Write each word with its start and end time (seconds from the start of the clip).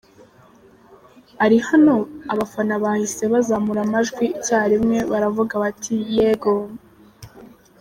Ari 1.43 1.57
hano?” 1.67 1.95
Abafana 2.33 2.73
bahise 2.83 3.23
bazamura 3.33 3.79
amajwi 3.83 4.23
icya 4.37 4.59
rimwe 4.71 4.97
baravuga 5.11 5.53
bati 5.63 5.95
“Yego”. 6.15 6.53